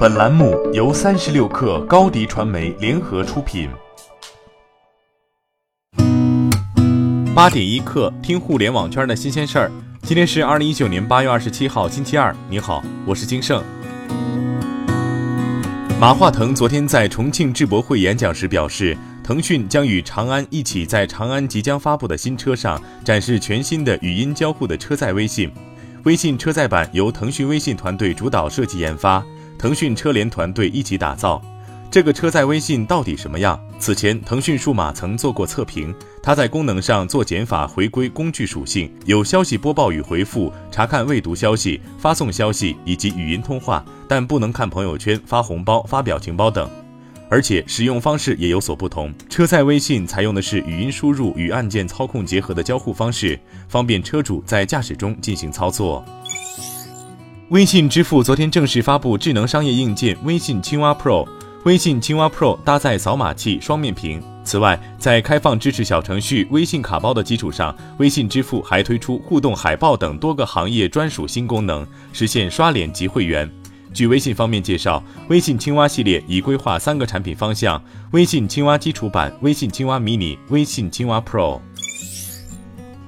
[0.00, 3.68] 本栏目由三十六氪高低传媒联合出品。
[7.34, 9.70] 八点一刻，听互联网圈的新鲜事儿。
[10.00, 12.34] 今天是二零一九年八月二十七号，星期二。
[12.48, 13.62] 你好，我是金盛。
[16.00, 25.52] 马化腾昨天在重庆智博会演讲时表示，腾讯将与长安一起在长安即将发布的新车上展示全新的语音交互的车载微信。
[26.04, 29.22] 微信车载版由腾讯微信团队主导设计研发。
[29.60, 31.38] 腾讯车联团队一起打造
[31.90, 33.60] 这个车载微信到底什么样？
[33.78, 46.70] 此前腾讯数码曾做过测评，它在功能上做减法，回归工具属性，有消息播报与回复、查看未读消息、发送消息以及语音通话，但不能看朋友圈、发红包、发表情包等。
[47.28, 56.04] 而且使用方式也有所不同，车载微信采用的是语音输入与按键操控结合的交互方式，方便车主在驾驶中进行操作。
[57.50, 61.26] 微信支付昨天正式发布智能商业硬件微信青蛙 Pro，
[61.64, 64.22] 微信青蛙 Pro 搭载扫码器、双面屏。
[64.44, 73.50] 此外，在开放支持小程序微信卡包的基础上，微信支付还推出互动海报等多个行业专属新功能，实现刷脸及会员。
[73.92, 81.60] 据微信方面介绍，微信青蛙系列已规划三个产品方向：微信青蛙基础版、微信青蛙迷你、微信青蛙 Pro。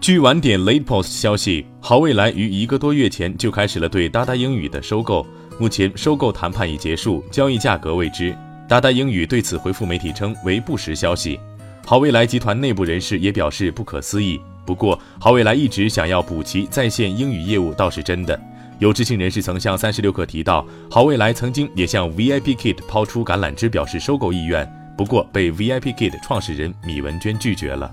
[0.00, 5.26] 据晚点 Late Post 消息，好未来于一个多月前就开始了对哒哒英语的收购，
[5.58, 8.34] 目前收购谈判已结束，交易价格未知。
[8.68, 11.38] 哒哒英语对此回复媒体称为不实消息。
[11.84, 14.40] 好未来集团内部人士也表示不可思议。
[14.64, 18.40] 不过，好未来一直想要补齐在线英语业务倒是真的。
[18.78, 27.92] 有知情人士曾向三十六氪提到，好未来曾经也向 VIPKid 抛出橄榄枝，表示收购意愿，不过被 VIPKid 创始人米文娟拒绝了。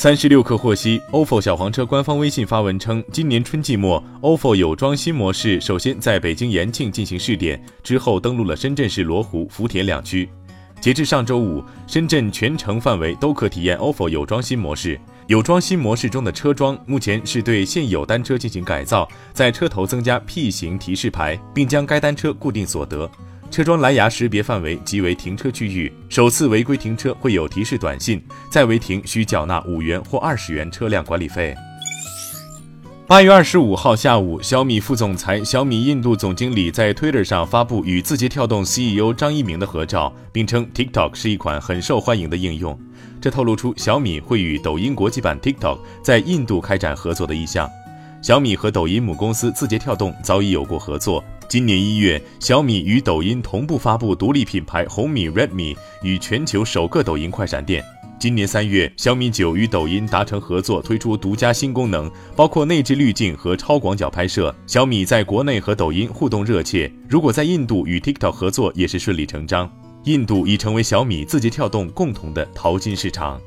[0.00, 10.26] 三十六氪获悉，ofo 小黄车官方微信发文称，今年春季末，ofo 有装新模式首先在北京延庆进行试点，之后登陆了深圳市罗湖、福田两区。
[10.80, 14.98] 截至上周五，深圳全城范围都可体验 ofo 有装新模式。
[15.26, 23.08] 有装新模式中的车装，目前是对现有单车进行改造，在车头增加 P 型提示牌，并将该单车固定所得。
[23.50, 31.52] 车窗蓝牙识别范围即为停车区域，首次违规停车会有提示短信，再违停需缴纳五元或二十元车辆管理费。
[33.08, 42.78] 八月二十五号下午，小米副总裁、小米印度总经理在 Twitter 上发布与字节跳动 CEO 张一鸣的合照，并称 TikTok 是一款很受欢迎的应用，
[43.20, 47.68] 这透露出小米会与抖音国际版 TikTok 在印度开展合作的意向。
[48.22, 51.24] 小米和抖音母公司字节跳动早已有过合作。
[51.50, 57.84] 今年一月，小米与抖音同步发布独立品牌红米 Redmi 与全球首个抖音快闪店。
[58.20, 64.54] 今年三月，小米九与抖音达成合作，推出独家新功能，包括内置滤镜和超广角拍摄。
[64.64, 69.68] 小米在国内和抖音互动热切，如果在印度与 TikTok 合作，也是顺理成章。
[70.04, 73.40] 印度已成为小米、字节跳动共同的淘金市场。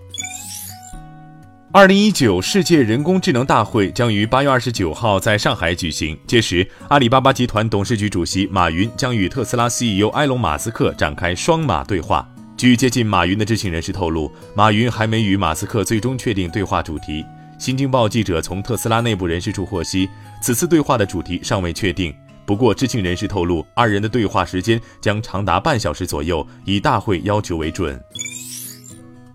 [1.75, 12.29] 二零一九世界人工智能大会将于八月二十九号在上海举行，届时阿里巴巴集团董事局主席马云将与特斯拉 CEO 埃隆·马斯克展开双马对话。
[12.55, 17.25] 据接近马云的知情人士透露，马云还没与马斯克最终确定对话主题。
[17.57, 20.07] 新京报记者从特斯拉内部人士处获悉，
[20.43, 22.13] 此次对话的主题尚未确定。
[22.45, 27.99] 不过，知情人士透露，二人的对话时间将长达半小时左右，以大会要求为准。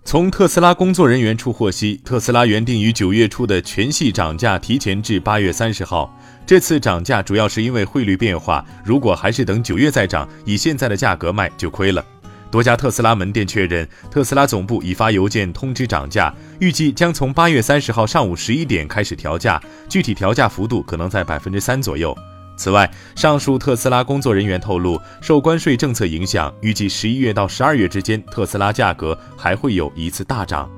[0.09, 6.11] 从特斯拉工作人员处获悉，特斯拉原定于九月初的全系涨价提前至八月三十号。
[6.47, 12.03] 这次涨价主要是因为汇率变化，如果还是等九月再涨，以现在的价格卖就亏了。
[12.51, 22.17] 多家特斯拉门店确认，特斯拉总部已发邮件通知涨价，预计将从八月三十号上午十一点开始调价，具体调价幅度可能在百分之三左右。
[22.59, 30.69] 此外，上述特斯拉工作人员透露，受关税政策影响，预计十一月到十二月之间，特斯拉价格还会有一次大涨。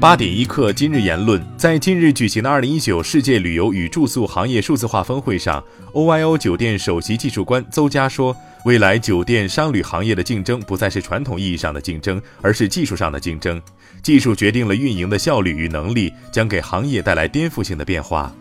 [0.00, 5.62] 八点一刻，今日言论，在近日举行的二零一九世界旅游与住宿行业数字化峰会上
[5.92, 13.60] ，OYO 酒店首席技术官邹佳说，未来酒店商旅行业的竞争不再是传统意义上的竞争，而是技术上的竞争，
[14.02, 18.34] 技术决定了运营的效率与能力，将给行业带来颠覆性的变化。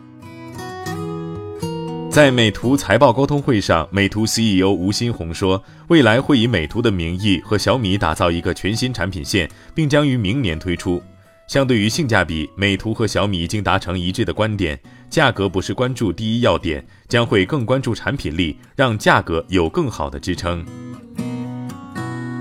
[2.20, 11.02] 在美图财报沟通会上，美图 CEO 吴新红说，未来会以美图的名义和小米打造一个全新产品线，并将于明年推出。
[11.48, 14.78] 相对于性价比，美图和小米已经达成一致的观点，
[15.10, 20.66] 价格不是关注第一要点，将会更关注产品力，让价格有更好的支撑。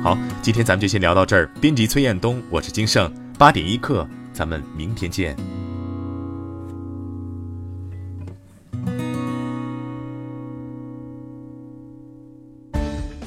[0.02, 1.48] 好，今天咱们就先聊到这儿。
[1.60, 3.08] 编辑崔彦东，我是金盛，
[3.38, 5.36] 八点一刻，咱们明天见。